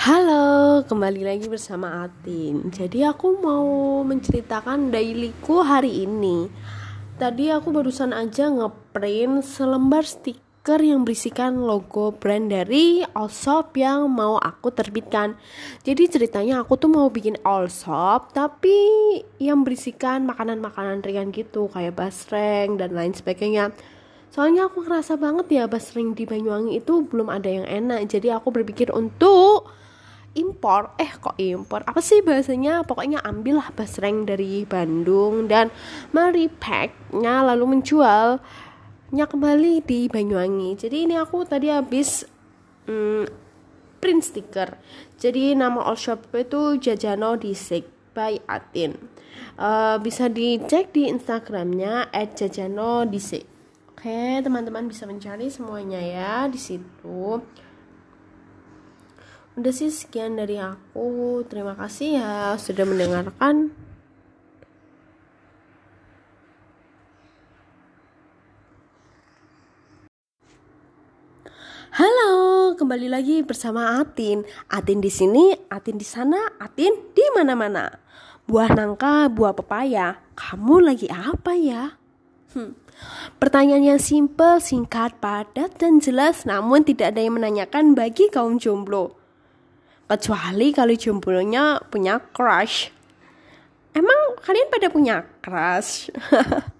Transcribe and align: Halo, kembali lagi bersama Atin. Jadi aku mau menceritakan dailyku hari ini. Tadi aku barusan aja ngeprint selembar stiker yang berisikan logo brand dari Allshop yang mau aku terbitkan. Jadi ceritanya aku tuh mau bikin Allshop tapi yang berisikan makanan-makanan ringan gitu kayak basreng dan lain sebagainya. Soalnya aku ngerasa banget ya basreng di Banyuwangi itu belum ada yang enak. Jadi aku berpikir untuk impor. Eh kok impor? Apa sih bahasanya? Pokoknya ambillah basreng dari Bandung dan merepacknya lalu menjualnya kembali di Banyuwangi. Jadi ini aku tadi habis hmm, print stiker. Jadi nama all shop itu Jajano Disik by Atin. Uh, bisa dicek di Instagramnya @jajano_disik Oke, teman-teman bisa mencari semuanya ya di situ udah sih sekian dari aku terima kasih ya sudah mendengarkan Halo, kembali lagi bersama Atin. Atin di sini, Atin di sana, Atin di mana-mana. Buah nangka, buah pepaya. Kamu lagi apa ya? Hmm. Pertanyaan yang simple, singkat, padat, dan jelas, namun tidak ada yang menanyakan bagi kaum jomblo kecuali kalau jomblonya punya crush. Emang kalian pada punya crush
Halo, 0.00 0.80
kembali 0.88 1.28
lagi 1.28 1.44
bersama 1.44 2.08
Atin. 2.08 2.72
Jadi 2.72 3.04
aku 3.04 3.36
mau 3.36 4.00
menceritakan 4.00 4.88
dailyku 4.88 5.60
hari 5.60 6.08
ini. 6.08 6.48
Tadi 7.20 7.52
aku 7.52 7.68
barusan 7.68 8.16
aja 8.16 8.48
ngeprint 8.48 9.44
selembar 9.44 10.08
stiker 10.08 10.80
yang 10.80 11.04
berisikan 11.04 11.60
logo 11.68 12.16
brand 12.16 12.48
dari 12.48 13.04
Allshop 13.12 13.76
yang 13.76 14.08
mau 14.08 14.40
aku 14.40 14.72
terbitkan. 14.72 15.36
Jadi 15.84 16.08
ceritanya 16.08 16.64
aku 16.64 16.80
tuh 16.80 16.88
mau 16.88 17.12
bikin 17.12 17.36
Allshop 17.44 18.32
tapi 18.32 18.80
yang 19.36 19.68
berisikan 19.68 20.24
makanan-makanan 20.24 21.04
ringan 21.04 21.28
gitu 21.28 21.68
kayak 21.68 22.00
basreng 22.00 22.80
dan 22.80 22.96
lain 22.96 23.12
sebagainya. 23.12 23.76
Soalnya 24.32 24.72
aku 24.72 24.80
ngerasa 24.80 25.20
banget 25.20 25.60
ya 25.60 25.68
basreng 25.68 26.16
di 26.16 26.24
Banyuwangi 26.24 26.80
itu 26.80 27.04
belum 27.04 27.28
ada 27.28 27.52
yang 27.52 27.68
enak. 27.68 28.08
Jadi 28.08 28.32
aku 28.32 28.48
berpikir 28.48 28.88
untuk 28.96 29.68
impor. 30.34 30.94
Eh 31.00 31.10
kok 31.10 31.36
impor? 31.38 31.82
Apa 31.86 31.98
sih 31.98 32.22
bahasanya? 32.22 32.86
Pokoknya 32.86 33.22
ambillah 33.22 33.74
basreng 33.74 34.26
dari 34.26 34.62
Bandung 34.66 35.50
dan 35.50 35.70
merepacknya 36.14 37.42
lalu 37.46 37.78
menjualnya 37.78 39.24
kembali 39.26 39.82
di 39.82 40.06
Banyuwangi. 40.06 40.78
Jadi 40.78 41.10
ini 41.10 41.14
aku 41.18 41.42
tadi 41.46 41.70
habis 41.70 42.26
hmm, 42.86 43.26
print 43.98 44.22
stiker. 44.22 44.78
Jadi 45.20 45.54
nama 45.58 45.82
all 45.82 45.98
shop 45.98 46.30
itu 46.32 46.78
Jajano 46.78 47.36
Disik 47.36 47.86
by 48.14 48.42
Atin. 48.46 48.96
Uh, 49.60 50.00
bisa 50.00 50.26
dicek 50.26 50.90
di 50.96 51.06
Instagramnya 51.06 52.08
@jajano_disik 52.12 53.44
Oke, 54.00 54.40
teman-teman 54.40 54.88
bisa 54.88 55.04
mencari 55.04 55.52
semuanya 55.52 56.00
ya 56.00 56.48
di 56.48 56.56
situ 56.56 57.44
udah 59.58 59.74
sih 59.74 59.90
sekian 59.90 60.38
dari 60.38 60.62
aku 60.62 61.42
terima 61.50 61.74
kasih 61.74 62.22
ya 62.22 62.54
sudah 62.54 62.86
mendengarkan 62.86 63.74
Halo, 71.90 72.78
kembali 72.78 73.10
lagi 73.10 73.42
bersama 73.42 73.98
Atin. 73.98 74.46
Atin 74.70 75.02
di 75.02 75.10
sini, 75.10 75.52
Atin 75.68 75.98
di 75.98 76.06
sana, 76.06 76.38
Atin 76.62 76.94
di 77.12 77.26
mana-mana. 77.34 77.90
Buah 78.46 78.70
nangka, 78.72 79.26
buah 79.26 79.52
pepaya. 79.58 80.22
Kamu 80.38 80.86
lagi 80.86 81.10
apa 81.10 81.58
ya? 81.58 81.98
Hmm. 82.54 82.78
Pertanyaan 83.42 83.98
yang 83.98 84.00
simple, 84.00 84.62
singkat, 84.62 85.18
padat, 85.18 85.76
dan 85.82 85.98
jelas, 85.98 86.46
namun 86.46 86.86
tidak 86.86 87.12
ada 87.12 87.20
yang 87.26 87.36
menanyakan 87.36 87.92
bagi 87.98 88.30
kaum 88.30 88.56
jomblo 88.56 89.19
kecuali 90.10 90.74
kalau 90.74 90.90
jomblonya 90.98 91.86
punya 91.86 92.18
crush. 92.34 92.90
Emang 93.94 94.34
kalian 94.42 94.66
pada 94.70 94.90
punya 94.90 95.22
crush 95.42 96.10